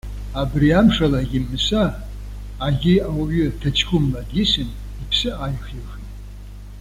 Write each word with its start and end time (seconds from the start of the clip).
Абри 0.41 0.67
амшалагьы 0.79 1.39
Мыса, 1.47 1.83
агьи 2.65 2.95
ауаҩы 3.07 3.45
ҭаҷкәымла 3.59 4.21
дисын, 4.29 4.69
иԥсы 5.01 5.29
ааихихит. 5.35 6.05